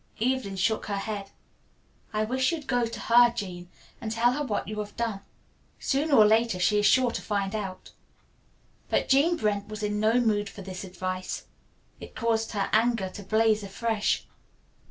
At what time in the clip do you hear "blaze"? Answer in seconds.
13.21-13.61